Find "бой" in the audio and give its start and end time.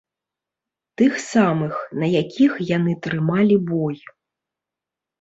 3.71-4.05